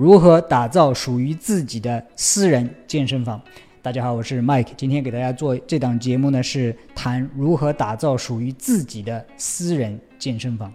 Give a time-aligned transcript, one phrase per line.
[0.00, 3.38] 如何打造属于自己的私人健身房。
[3.82, 10.72] 大家好，我是 Mike，今天给大家做这档节目呢，是谈如何打造属于自己的私人健身房。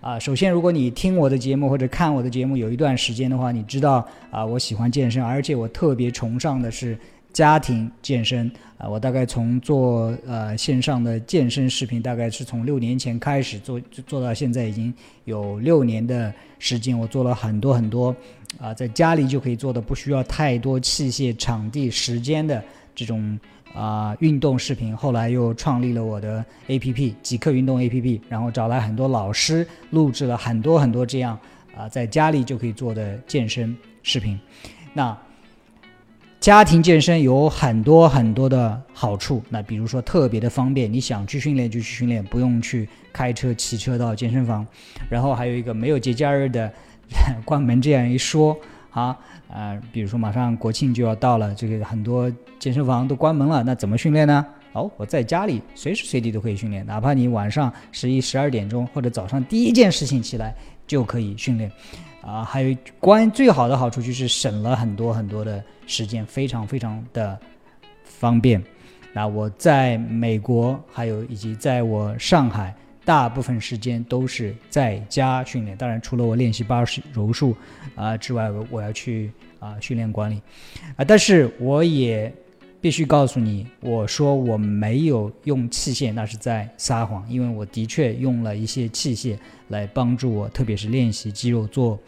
[0.00, 6.96] 啊，首先，如果你听我的节目或者看我的节目有一段时间的话，你知道啊，我喜欢健身，而且我特别崇尚的是。
[7.30, 14.92] 家庭健身啊，我大概从做呃线上的健身视频，大概是从六年前开始做，做到现在已经
[15.24, 16.98] 有六年的时间。
[16.98, 18.16] 我做了很多很多
[18.60, 22.62] 啊，在家里就可以做的，不需要太多器械、场地、时间的
[22.94, 23.38] 这种
[23.74, 24.96] 啊运动视频。
[24.96, 31.38] 后来又创立了我的 APP 极客运动 APP，然后找来很多老师，录制了很多很多这样
[31.76, 34.38] 啊在家里就可以做的健身视频。
[34.92, 35.16] 那。
[36.40, 44.64] 家庭健身有很多很多的好处，那比如说特别的方便，你想去训练就去训练，不用去开车、骑车到健身房。
[45.10, 46.72] 然后还有一个没有节假日的
[47.44, 48.56] 关门这样一说
[48.90, 49.16] 啊，
[49.52, 54.44] 啊，比如说马上国庆就要到了，这个很多健身房都关门了，那怎么训练呢？
[54.72, 60.54] 哦，我在家里随时随地都可以训练，哪怕你晚上十一、十二点钟或者早上第一件事情起来
[60.86, 61.70] 就可以训练。
[62.20, 67.38] 啊，还有关最好的好处就是省了很多很多的时间，非常非常的
[68.04, 68.62] 方便。
[69.14, 72.74] 那我在美国，还有以及在我上海，
[73.08, 75.74] 大部分时间都是在家训练。
[75.78, 77.56] 当然，除了我练习八十柔术
[77.94, 80.42] 啊之外，我我要去啊训练管理
[80.94, 81.02] 啊。
[81.06, 82.30] 但是我也。
[82.80, 89.36] 必须告诉你，我说我没有用器械，那是在撒谎，因为我的确用了一些器械
[89.66, 91.98] 来帮助我，特别是练习肌肉做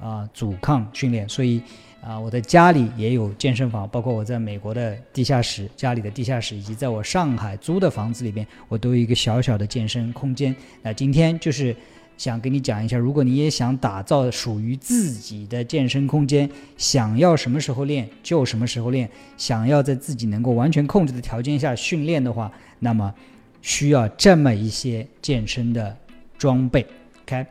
[0.00, 1.28] 啊阻抗训练。
[1.28, 1.60] 所以
[2.00, 10.54] 啊，我在家里也有健身房，包括我在美国的地下室、家里的地下室，以及在我上海租的房子里边，我都有一个小小的健身空间。
[10.82, 11.74] 那今天就是。
[12.18, 23.14] 想跟你讲一下，如果你也想打造属于自己的健身空间，想要什么时候练就什么时候练，想要在自己能够完全控制的条件下训练的话，那么
[23.60, 25.94] 需要这么一些健身的
[26.38, 26.86] 装备。
[27.24, 27.44] OK，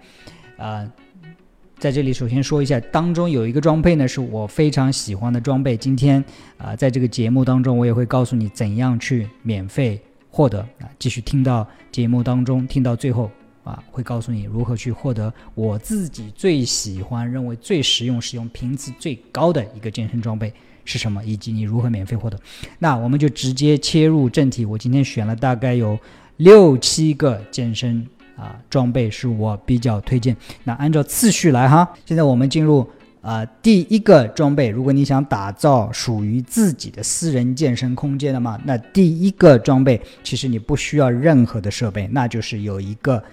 [0.57, 0.91] 啊，
[1.77, 5.75] 在这里首先说一下，当中有一个装备呢是我非常喜欢的装备。
[5.75, 6.23] 今天
[6.57, 9.99] 啊，在这个节目当中，我也会告诉你怎样去免费
[10.29, 13.29] 获得啊，继续听到节目当中，听到最后。
[13.65, 20.53] 啊，会告诉你如何去获得我自己最喜欢、认为最实用、使用频次最高的一个健身装备
[20.83, 22.39] 是什么，以及你如何免费获得。
[22.77, 24.65] 那我们就直接切入正题。
[24.65, 25.97] 我今天选了大概有
[26.37, 30.35] 六七个健身啊装备是我比较推荐。
[30.63, 32.87] 那按照次序来哈，现在我们进入
[33.21, 34.69] 啊第一个装备。
[34.69, 43.23] 如果你想打造属于自己的私人健身空间的嘛，那第一个装备其实你不需要任何的设备，那就是有一个。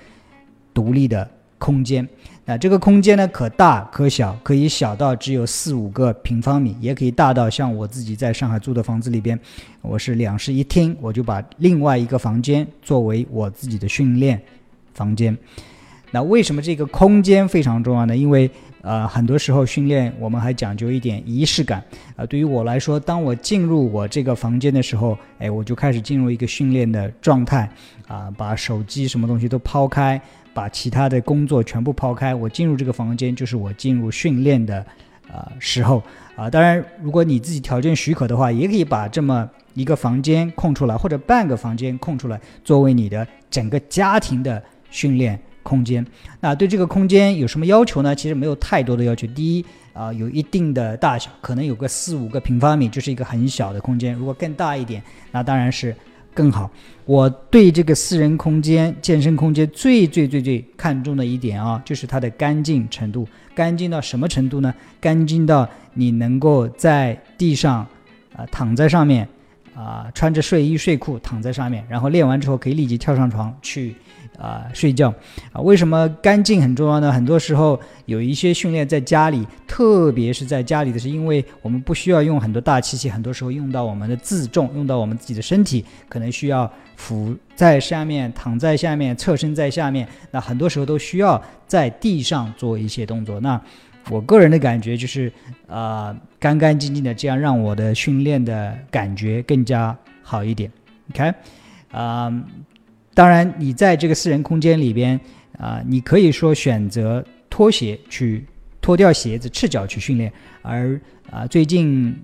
[0.74, 2.08] 独立的空间，
[2.46, 9.38] 那这个空间呢，可大可小，可以小到只有四五个平方米，也可以大到像我自己在上海租的房子里边，
[9.82, 14.40] 我是两室一厅，我就把另外一个房间作为我自己的训练
[14.94, 15.36] 房间。
[16.10, 18.16] 那为什么这个空间非常重要呢？
[18.16, 18.50] 因为
[18.82, 21.82] 呃，很多时候训练我们还讲究一点仪式感
[22.16, 22.26] 啊。
[22.26, 27.70] 对于我来说，当我进入我这个房间的时候，哎，我就开始进入一个训练的状态
[28.08, 30.20] 啊，把手机什么东西都抛开。
[30.54, 34.84] 把其他的工作全部抛开，我进入这个房间就是我进入训练的，
[35.32, 36.02] 呃时候
[36.36, 36.50] 啊。
[36.50, 46.06] 当然，如果你自己条件许可的话，也可以把这么一个房间空出来，或者半个房间空出来，作为你的整个家庭的训练空间。
[46.38, 48.14] 那对这个空间有什么要求呢？
[48.14, 49.26] 其实没有太多的要求。
[49.26, 54.14] 第一啊，有一定的大小，可能有个四五个平方米，就是一个很小的空间。
[54.14, 55.02] 如果更大一点，
[55.32, 55.92] 那当然是。
[56.34, 56.70] 更好，
[57.04, 63.28] 我对这个私人空间、健身空间最最最最看重的一点啊，就是它的干净程度。
[63.54, 64.75] 干净到什么程度呢？
[64.98, 67.86] 干净到你能够在地上，
[68.34, 69.28] 啊，躺在上面，
[69.75, 73.94] 啊，穿着睡衣睡裤躺在上面，然后练完之后可以立即跳上床去。
[74.38, 75.12] 啊，睡觉
[75.53, 77.12] 啊，为什么干净很重要呢？
[77.12, 93.38] 很多时候有一些训练在家里，特别是在家里的是，因为我们不需要用很多大器械，很多时候用到我们的自重，用到我们自己的身体，可能需要俯在下面、躺在下面、侧身在下面，那很多时候都需要在地上做一些动作。
[93.38, 93.61] 那
[94.10, 95.32] 我个人的感觉就是，
[95.66, 100.70] 啊，干干净净的，这样让我的训练的感觉更加好一点。
[101.10, 101.32] OK，
[101.90, 102.44] 啊。
[103.14, 105.20] 当然，你在这个私人空间里边
[105.58, 108.43] 啊，你可以说选择脱鞋去
[108.81, 110.32] 脱掉鞋子，赤脚去训练。
[110.62, 110.98] 而
[111.31, 112.16] 啊，最近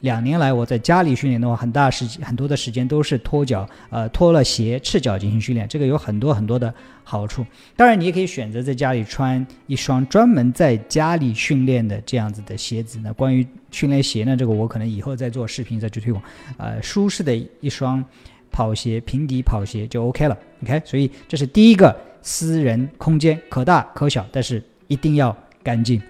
[0.00, 6.72] 两年来我在家里训练的话，很大时很多的时间都是脱脚，呃，脱了鞋赤脚进行训练，这个有很多很多的
[7.04, 7.44] 好处。
[7.76, 12.98] 当然，你也可以选择在家里穿一双专门在家里训练的这样子的鞋子。
[13.02, 16.24] 那关于训练鞋呢，这个我可能以后再做视频再去推广。
[16.56, 18.02] 呃，舒适的一双
[18.50, 20.38] 跑鞋，平底跑鞋就 OK 了。
[20.62, 26.00] OK，所以这是第一个私人空间，可大可小，但是一定要干净。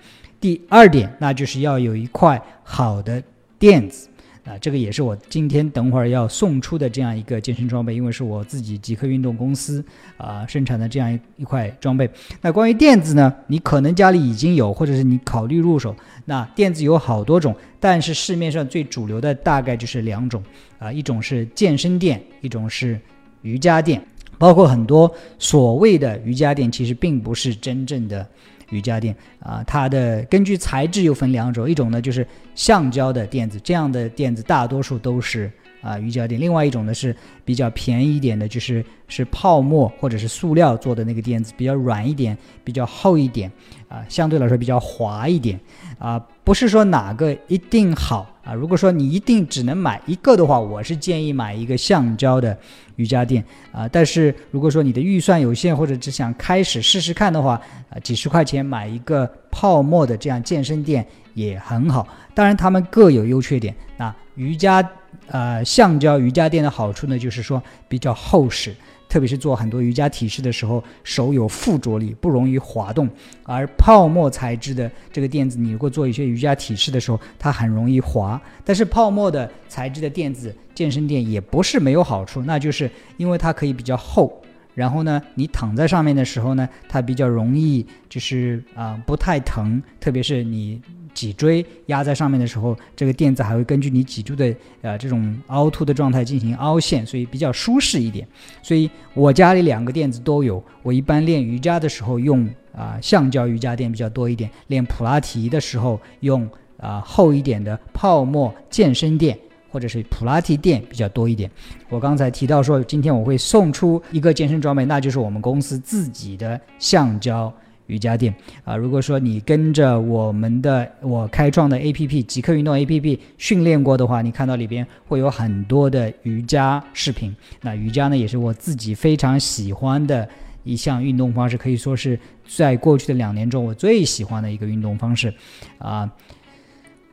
[0.41, 3.21] 第二点，那就是要有一块好的。
[3.61, 4.09] 垫子
[4.43, 9.85] 啊，这个也是我今天等会儿要送出的这样一个健身装备，因为是我自己极客运动公司
[10.17, 12.09] 啊生产的这样一一块装备。
[12.41, 15.95] 那关于垫子呢，你可能家里已经有，或者是你考虑入手。
[16.25, 20.43] 那垫子有好多种，但是市面上最主流的大概就是两种
[20.79, 22.99] 啊，一种是健身垫，一种是
[23.43, 24.03] 瑜伽垫。
[24.39, 28.27] 包括很多所谓的瑜伽垫，其实并不是真正的。
[28.71, 35.51] 瑜伽垫啊，它的根据材质又分两种，一种呢就是橡胶的垫子，这样的垫子大多数都是
[35.83, 37.15] 啊瑜伽垫；另外一种呢是
[37.45, 43.51] 比较便宜一点的，就是是泡沫或者是塑料做的那个垫子，比较软一点，比较厚一点
[43.89, 45.59] 啊，相对来说比较滑一点
[45.99, 46.19] 啊。
[46.45, 52.59] 不是说哪个一定好啊，如果说你一定只能买一个的话，我是建议买一个橡胶的。
[52.97, 53.43] 瑜伽垫
[53.73, 57.59] 啊，但是如果说你的预算有限，或者只想开始试试看的话，
[57.89, 62.07] 啊，几十块钱买一个泡沫的这样健身垫也很好。
[62.35, 63.75] 当然，它们各有优缺点。
[63.97, 64.87] 那瑜伽
[65.29, 68.75] 呃橡胶瑜伽垫的好处呢，就是说比较厚实。
[69.11, 73.11] 特别是做很多瑜伽体式的时候，手有附着力，不容易滑动。
[73.43, 78.41] 而泡沫材质的这个垫子，你如果做一些瑜伽体式的时候，它很容易滑。
[78.65, 84.40] 但是泡沫的材质的垫子，健身垫也不是没有好处，那就是因为它可以比较厚。
[84.75, 90.81] 然后呢，你躺在上面的时候呢，它比较容易就是啊不太疼，特别是你
[91.13, 98.27] 脊椎压在上面的时候，这个垫子还会根据你脊柱的呃这种凹凸的状态进行凹陷，所以比较舒适一点。
[98.63, 109.37] 所以我家里两个垫子都有，我一般练瑜伽的时候用啊橡胶瑜伽垫比较多一点，练普拉提的时候用啊厚一点的泡沫健身垫。
[109.71, 111.51] 或者是普拉提垫比较多一点。
[111.89, 117.53] 我刚才提到说，今天我会送出一个健身装备，那就是我们公司自己的橡胶
[117.87, 118.35] 瑜伽垫
[118.65, 118.77] 啊。
[118.77, 127.35] 如果说你跟着我们的我开创的 APP 极客运动 APP 训练过的话，你看到里边会有很多的瑜伽视频。
[127.61, 130.29] 那瑜伽呢，也是我自己非常喜欢的
[130.63, 135.33] 一项运动方式，可以说是在过去的两年中我最喜欢的一个运动方式
[135.79, 136.09] 啊。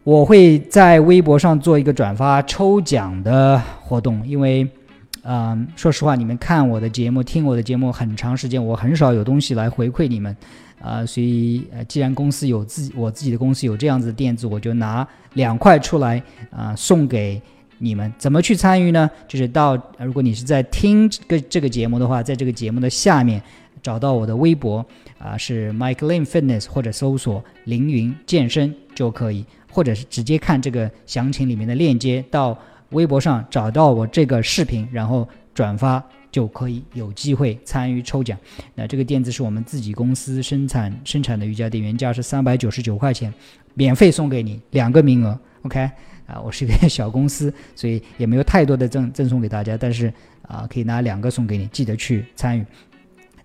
[0.07, 4.65] 我会在微博上做一个转发抽奖的活动，因为，
[5.23, 10.33] 嗯，说实话，你们看我的节目、听我的节目很长时间，我很少有东西来回馈你们，
[10.81, 17.41] 啊，所以，呃，既然公司有自己，我自己的公司有这样子的垫子，我就拿两块出来，啊，送给
[17.79, 18.09] 你们。
[18.17, 19.11] 怎么去参与呢？
[19.27, 23.43] 就是到，如果你是在听这个这个节目的话，在这个节目的下面
[23.87, 24.85] 找到我的微博，
[25.17, 29.45] 啊，是 Mike Lin Fitness，或者搜索凌云健身就可以。
[29.71, 32.57] 或者是直接看这个详情里面的链接，到
[32.89, 38.37] 微博上找到我这个视频，然后转发就可以有机会参与抽奖。
[38.75, 43.33] 那这个垫子是我们自己公司生产生产的瑜伽垫，原价是三百九十九块钱，
[43.73, 45.39] 免费送给你两个名额。
[45.61, 45.79] OK，
[46.25, 50.11] 啊，我是一个小公司，所以也没有太多的赠赠送给大家，但是
[50.41, 52.65] 啊，可以拿两个送给你，记得去参与。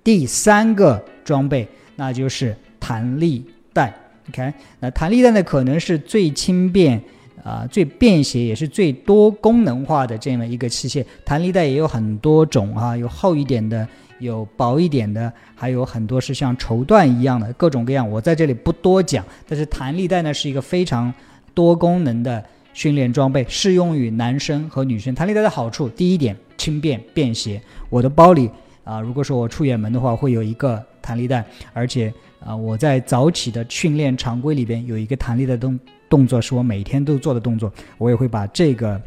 [0.04, 1.66] 第三个装备
[1.96, 3.94] 那就是弹力带。
[4.28, 7.00] OK，那弹力带呢，可能是最轻便
[7.42, 11.04] 啊、最便携，也是最多功能化的这样的一个器械。
[11.24, 13.86] 弹力带也有很多种啊，有厚一点的，
[14.20, 18.08] 有薄一点的，还有很多是像绸缎一样的，各种各样。
[18.08, 19.24] 我在这里不多讲。
[19.48, 21.12] 但是弹力带呢，是一个非常
[21.52, 25.12] 多功能的训练装备，适用于男生和女生。
[25.12, 27.60] 弹力带的好处，第一点，轻便便携。
[27.90, 28.48] 我的包里
[28.84, 32.12] 啊，如果说我出远门的话，会有一个弹力带，而且。
[32.44, 37.72] 啊，我在早起的训练常规里边有一个弹力的动动作，是我每天都做的动作。
[37.98, 39.00] 我也会把这个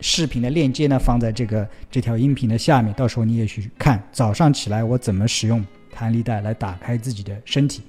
[0.00, 7.82] 视频的链接呢放在这个这条音频的下面，到时候你也去看早上起来我怎么使用弹力带来打开自己的身体。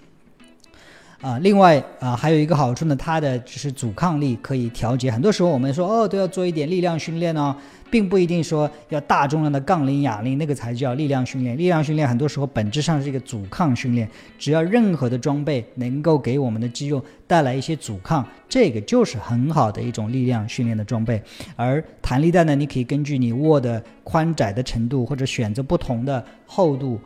[1.19, 5.09] 啊，另外啊，还有一个好处呢，它的就是阻抗力可以调节。
[5.09, 7.55] 很多时候我们说哦，都要做一点力量训练哦，
[7.89, 11.57] 并不一定说要大重量的杠铃、哑铃那个才叫力量训练。
[11.57, 14.07] 力量训练很多时候本质上是一个阻抗训练。
[14.37, 21.19] 只要任何的装备能够给我们的肌肉带来一些阻抗，这个就是很好的一种力量训练的装备。
[21.55, 26.99] 而弹力带呢，你可以根据你握的宽窄的程度，或者选择不同的厚度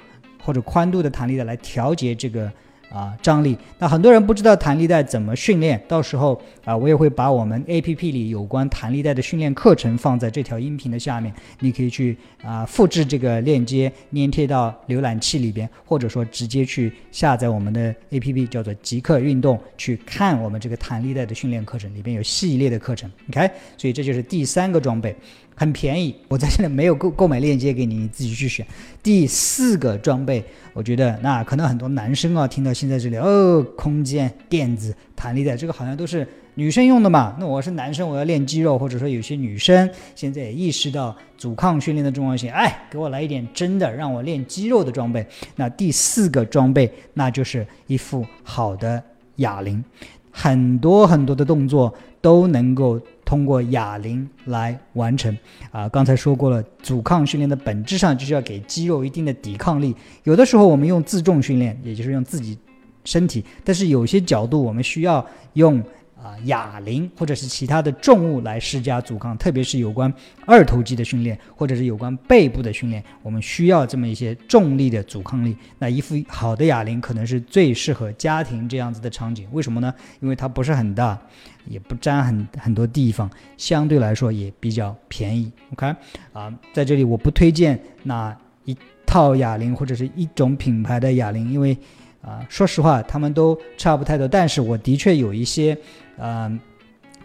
[0.43, 2.51] 或者宽度的弹力带来调节这个。
[2.91, 3.57] 啊张力。
[3.79, 23.09] 那很多人不知道弹力带怎么训练，到时候啊我也会把我们 A P P 里有关弹力带的训练课程放在这条音频的下面，你可以去啊复制这个链接粘贴到浏览器里边，或者说直接去下载我们的 A P P 叫做极客运动，去看我们这个弹力带的训练课程，里边有系列的课程。
[23.29, 25.15] OK，所以这就是第三个装备。
[25.55, 28.65] 很便宜，我在这里没有购购买链接给你，你自己去选。
[29.03, 30.43] 第四个装备，
[30.73, 37.35] 我觉得那可能很多男生啊听到现在这里哦，空间垫子弹力带，这个好像都是女生用的嘛。
[37.39, 45.23] 那我是男生，我要练肌肉，或者说有些女生现在也意识到阻抗训练的重要性，哎，给我来一点真的让我练肌肉的装备。
[45.55, 49.03] 那第四个装备，那就是一副好的
[49.35, 49.83] 哑铃，
[50.31, 52.99] 很多很多的动作都能够。
[53.31, 55.33] 通过哑铃来完成
[55.71, 59.95] 啊，刚才说过了，阻抗训练的本质上就是要给肌肉一定的抵抗力。
[60.25, 62.57] 有的时候我们用自重训练，也就是用自己
[63.05, 65.81] 身体，但是有些角度我们需要用。
[66.21, 70.13] 啊，哑铃或者是其他的重物来施加阻抗，特别是有关
[70.45, 75.57] 二头肌的训练，或者是有关背部的训练，我们需要这么一些重力的阻抗力。
[75.79, 79.47] 那一副好的哑铃可能是最适合家庭这样子的场景。
[79.51, 79.91] 为什么呢？
[80.19, 81.19] 因为它不是很大，
[81.65, 85.51] 也不占很很多地方，相对来说也比较便宜。
[85.73, 85.95] OK，
[86.33, 91.75] 啊，在这里我不推荐哪一套哑铃或者是一种品牌的哑铃，因为
[92.21, 94.27] 啊，说实话，他们都差不太多。
[94.27, 95.77] 但是我的确有一些。
[96.17, 96.59] 呃，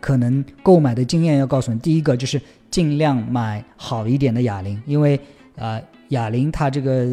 [0.00, 5.20] 可能购买的经验要告诉你，第一个就是尽量买好一点的哑铃，因为
[5.58, 7.06] 啊，哑铃它这个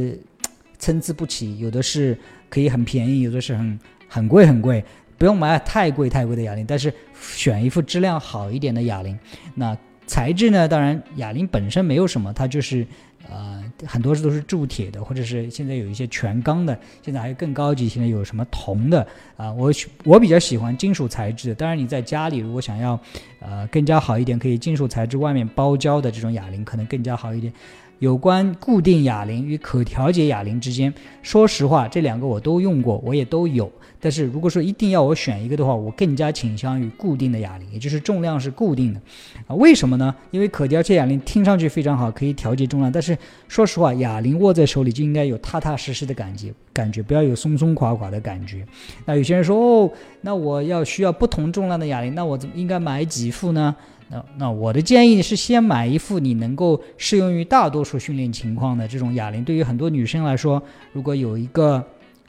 [0.77, 2.17] 参差不齐，有的是
[2.49, 4.81] 可以很便宜，有的是很很贵很贵，
[5.17, 6.93] 不用买太贵太贵的哑铃，但是
[7.35, 9.19] 选一副质量好一点的哑铃。
[9.55, 9.75] 那
[10.07, 10.65] 材质呢？
[10.65, 12.87] 当然，哑铃本身没有什么，它就是。
[13.29, 19.05] 呃，很多都是铸铁的，或者是现在有一些全钢的，现在还有更高级，现在有什么铜的
[19.37, 19.51] 啊？
[19.53, 19.71] 我
[20.03, 21.55] 我比较喜欢金属材质的。
[21.55, 22.99] 当然，你在家里如果想要
[23.39, 27.51] 呃更加好一点，可以金属材质外面包胶的这种哑铃，可能更加好一点。
[27.99, 33.71] 有关固定哑铃与可调节哑铃之间，说实话，这两个我都用过，我也都有。
[34.03, 38.99] 但是如果说一定要我选一个的话，我更加倾向于固定的哑铃，也就是重量是固定的。
[39.47, 40.13] 啊，为什么呢？
[40.31, 43.17] 因为可调节哑铃听上去非常好，可以调节重量，但是
[43.47, 48.65] 说实话，哑铃握在手里就应该有踏踏实实的感觉，感觉不要有松松垮垮的感觉。
[49.05, 53.73] 那有些人说，哦，那我要需要不同重量的哑铃，那我怎么应该买几副呢？
[54.09, 59.43] 那那我的建议是先买一副你能够适用于大多数训练情况的这种哑铃。
[59.43, 61.83] 对于很多女生来说，如果有一个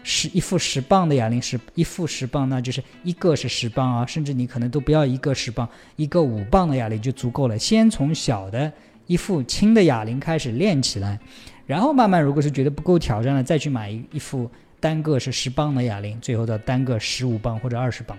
[0.05, 7.59] 十一副十磅的哑铃，十一副十磅，那就是一个是十磅啊，甚至你可能都不要一个十磅，一个五磅的哑铃就足够了。
[7.59, 8.73] 先从小的
[9.09, 11.19] 一副轻的哑铃开始练起来，
[11.67, 14.49] 然后慢慢如果是觉得不够挑战了，再去买一一副。
[14.81, 18.19] 单个是十磅的哑铃，最后到单个十五磅或者二十磅，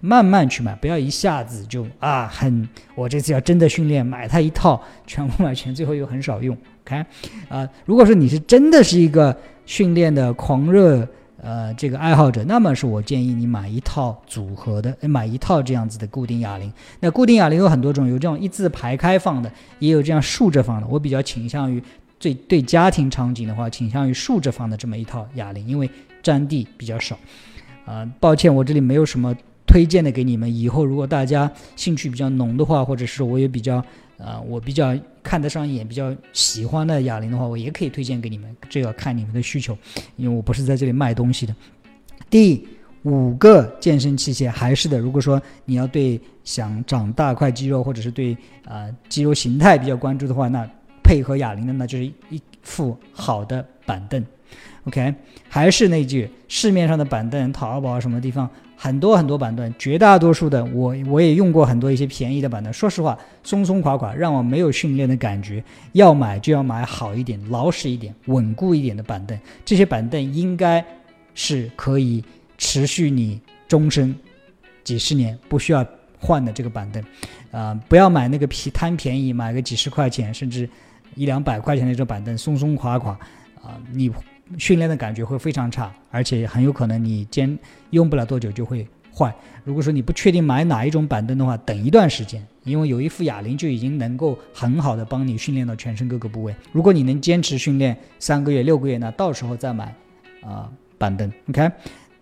[0.00, 6.56] 慢慢去买，不要一下子就啊，很我这次要真的训练，买它一套全部买全，最后又很少用。
[6.86, 7.04] 看
[7.50, 11.06] 啊，如果说你是真的是一个训练的狂热
[11.42, 16.72] 呃这个爱好者，那么是我建议你买一套组合的，买一套这样子的固定哑铃。
[17.00, 20.86] 那固定哑铃有很多种，有这种一字排开放的，也有这样竖着放的。
[20.86, 21.82] 我比较倾向于。
[22.18, 25.88] 最对家庭场景的话，倾向于竖着放的这么一套哑铃，因为
[26.22, 27.14] 占地比较少。
[27.84, 30.52] 啊，抱歉，我这里没有什么推荐的给你们。
[30.52, 33.84] 以后如果大家兴趣比较浓的话，或者是我也比较
[34.18, 38.56] 啊，我比较看得上眼、比较喜欢的哑铃的话，我也可以推荐给你们。
[38.70, 39.76] 这要看你们的需求，
[40.14, 41.54] 因为我不是在这里卖东西的。
[42.30, 42.64] 第
[43.02, 50.64] 五个健身器械还是的，如果说你要对想长大块肌肉，或者是对啊肌肉形态比较关注的话，那。
[51.08, 54.26] 配合哑铃的那，就是一副好的板凳
[54.86, 55.14] ，OK，
[55.48, 65.62] 还是那句，市面上的板凳，淘宝什么地方很多很多板凳，绝大多数的我我也用过很多一些便宜的板凳，说实话，松松垮垮，让我没有训练的感觉。
[65.92, 70.84] 要买就要买好一点、老实一点、稳固一点的板凳，这些板凳应该
[71.34, 72.24] 是可以
[72.56, 74.14] 持续你终身
[74.82, 75.86] 几十年不需要
[76.18, 77.04] 换的这个板凳，
[77.50, 80.68] 啊，不要买那个皮贪便宜，买个几十块钱甚至。
[81.14, 83.12] 一两百块钱的这板凳松松垮垮，
[83.62, 84.12] 啊，你
[84.58, 87.58] 训练的感觉会非常差，而且很有可能你坚
[87.90, 89.34] 用不了多久就会坏。
[89.64, 96.54] 如果说你不确定买哪一种板凳的话，等一段时间，因为有一副哑铃就已经能够很好的帮你训练到全身各个部位。
[96.72, 99.94] 如果你能坚持训练三个月、六个月，那到时候再买
[100.42, 101.30] 啊板凳。
[101.44, 101.72] 你看，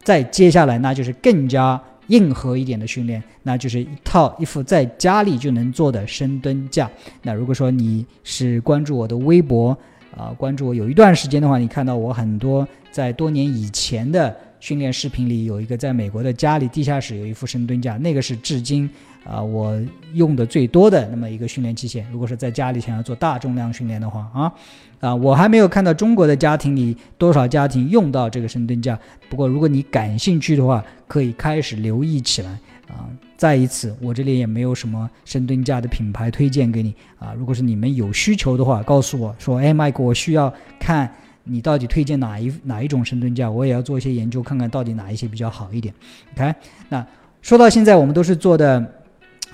[0.03, 1.81] 再接下来那就是更加。
[2.09, 6.87] 硬核一点的训练，那就是一套一副在家里就能做的深蹲架。
[7.23, 9.75] 那如果说你是关注我的微博
[10.17, 18.89] 啊，关注我有一段时间的话，你看到我很多在多年以前的训练视频里有一个在美国的家里地下室有一副深蹲架，那个是至今
[19.25, 19.77] 啊我
[20.13, 22.05] 用的最多的那么一个训练器械。
[22.13, 24.53] 如果是在家里想要做大重量训练的话啊
[25.01, 28.99] 啊，我还没有看到中国的家庭里多少家庭用到这个深蹲架。
[29.29, 33.09] 不过如果你感兴趣的话，可以开始留意起来啊。
[33.37, 37.35] 再一次，我这里也没有什么深蹲架的品牌推荐给你啊。
[37.37, 41.11] 如果是你们有需求的话，告诉我说，哎，麦克，我需要看。
[41.47, 43.51] 你到底推荐哪一哪一种深蹲架？
[43.51, 45.93] 我也要做一些研究，看看到底哪一些比较好一点。
[46.35, 46.55] OK，
[46.89, 47.07] 那
[47.43, 48.83] 说到现在，我们都是做的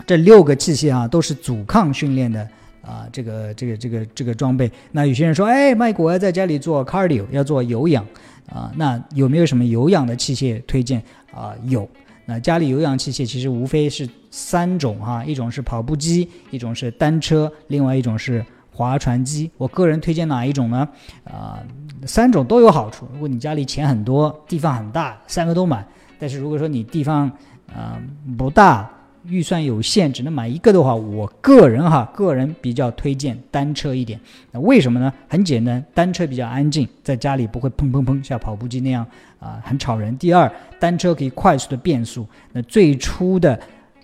[0.06, 2.48] 这六个器械啊，都是阻抗训练的
[2.80, 4.70] 啊，这个这个这个这个装备。
[4.92, 8.06] 那有些人说，哎，麦果要在家里做 cardio，要做有氧
[8.48, 11.02] 啊，那有没有什么有氧的器械推荐
[11.34, 11.56] 啊？
[11.64, 11.88] 有，
[12.30, 18.42] 那家里有氧器械其实无非是三种哈，一种是跑步机，一种是单车，另外一种是。
[18.72, 20.88] 划船机，我个人推荐哪一种呢？
[21.24, 21.58] 啊，
[22.06, 23.06] 三种都有好处。
[23.12, 25.84] 如果你家里钱很多，地方很大，三个都买。
[26.18, 27.30] 但是如果说你地方
[27.66, 28.00] 啊
[28.38, 28.88] 不大，
[29.26, 34.20] 预算有限，只能买一个的话，我个人哈，个人比较推荐单车一点。
[34.50, 35.12] 那为什么呢？
[35.28, 39.06] 很简单，单车比较安静，在家里不会砰砰砰像跑步机那样
[39.38, 40.16] 啊很吵人。
[40.18, 42.26] 第二，单车可以快速的变速。
[42.52, 43.58] 那最初的。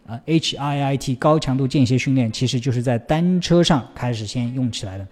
[0.07, 5.07] 啊，HIIT 高强度间歇训练其实就是在单车上开始先用起来的。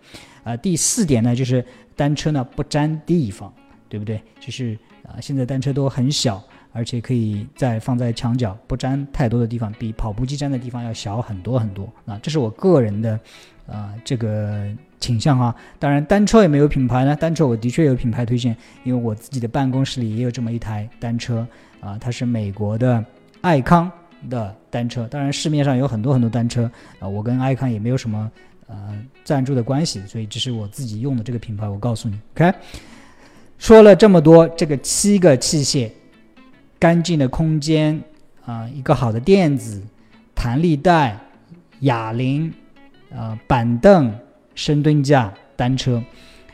[0.45, 3.53] 啊，第四点呢，就是单车呢不占地方，
[3.89, 4.23] 对不对？
[4.39, 6.41] 就是啊，现在单车都很小，
[6.75, 11.89] 而且可以再放在墙角，不占太多的地方，比跑步机占的地方要小很多很多。
[12.05, 13.19] 啊，这是我个人的
[13.67, 14.69] 啊这个
[15.01, 15.55] 倾向哈。
[15.79, 17.17] 当然，单车也没有品牌呢？
[17.17, 21.47] 单车我的确有品牌推荐，因为我自己的办公室里也有这么一台单车
[21.81, 23.03] 啊，它是美国的
[23.41, 23.91] 爱康。
[24.31, 26.65] 的单车，当然市面上有很多很多单车
[26.99, 28.33] 啊，我跟爱康也没有什么
[28.69, 31.69] 呃赞助的关系，所以这是我自己用的这个品牌。
[31.69, 32.51] 我告诉你，OK，
[33.59, 35.91] 说了这么多，这个七个器械，
[36.79, 38.01] 干净的空间
[38.45, 39.83] 啊，一个好的垫子，
[40.35, 41.19] 弹力带，
[41.81, 42.53] 哑铃，
[43.15, 44.13] 啊，板凳，
[44.55, 46.03] 深蹲架，单车。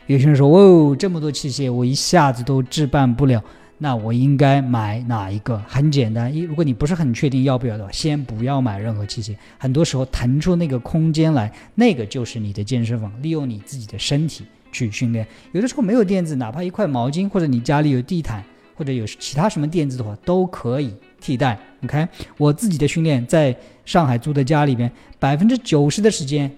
[0.07, 3.41] 有些人说，哦，这么多器械，我一下子都置办不了。
[3.77, 5.57] 那我应该买哪一个？
[5.67, 9.35] 很简单，一如果你不是很确定要不要的话，先不要买任何器械。
[9.57, 15.25] 很多时候腾出那个空间来，那个就是你的健身房，利用你自己的身体去训练。
[15.51, 18.43] 有的时候没有垫子，哪怕一块毛巾，或者你家里有地毯，
[18.81, 21.55] 或者有其他什么垫子的话，都可以替代。
[21.83, 22.07] OK，
[22.39, 26.51] 我自己的训练在上海租的家里边，百分之九十的时间，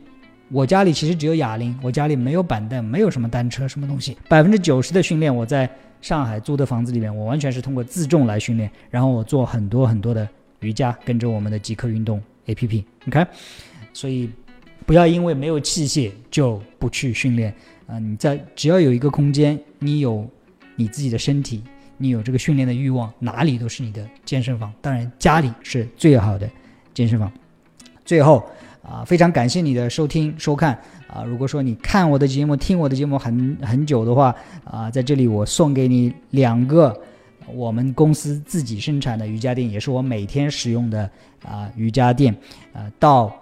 [0.50, 4.18] 我家里其实只有哑铃，我家里没有板凳，没有什么单车什么东西。
[4.30, 5.70] 百分之九十的训练我在。
[6.02, 10.28] 上海租的房子里面，我完全是通过自重来训练，然后我做很多很多的
[10.60, 13.26] 瑜伽，跟着我们的极客运动 APP，你看，
[13.94, 14.30] 所以
[14.86, 17.56] 不要因为没有器械就不去训练
[17.88, 18.00] 啊！
[18.00, 20.30] 你在只要有一个空间，你有
[20.76, 21.64] 你自己的身体，
[22.04, 24.74] 你有这个训练的欲望，哪里都是你的健身房。
[24.82, 26.50] 当然，家里是最好的
[26.94, 27.32] 健身房。
[28.04, 28.44] 最后
[28.82, 30.78] 啊，非常感谢你的收听收看。
[31.08, 34.36] 啊，如果说你看我的节目、听我的节目很很久的话，
[34.66, 36.94] 啊，在这里我送给你两个
[37.48, 41.10] 我们公司自己生产的瑜伽垫，也是我每天使用的
[41.46, 42.36] 啊瑜伽垫，
[42.74, 43.34] 啊，到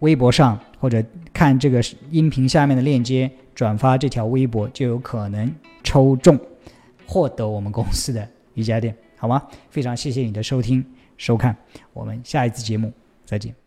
[0.00, 1.00] 微博上或者
[1.32, 5.48] 看这个音频下面的链接，转发这条微博就有可能
[5.84, 6.36] 抽中
[7.12, 9.46] 获得我们公司的瑜伽垫，好吗？
[9.68, 10.82] 非常谢谢你的收听
[11.18, 11.54] 收看，
[11.92, 12.90] 我们下一次节目
[13.26, 13.61] 再见。